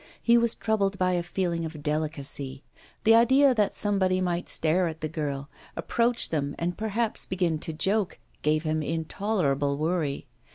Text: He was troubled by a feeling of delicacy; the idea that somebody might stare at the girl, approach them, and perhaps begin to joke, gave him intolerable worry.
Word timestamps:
He 0.19 0.35
was 0.35 0.55
troubled 0.55 0.97
by 0.97 1.11
a 1.13 1.21
feeling 1.21 1.63
of 1.63 1.83
delicacy; 1.83 2.63
the 3.03 3.13
idea 3.13 3.53
that 3.53 3.75
somebody 3.75 4.19
might 4.19 4.49
stare 4.49 4.87
at 4.87 5.01
the 5.01 5.07
girl, 5.07 5.47
approach 5.75 6.29
them, 6.31 6.55
and 6.57 6.75
perhaps 6.75 7.27
begin 7.27 7.59
to 7.59 7.71
joke, 7.71 8.17
gave 8.41 8.63
him 8.63 8.81
intolerable 8.81 9.77
worry. 9.77 10.25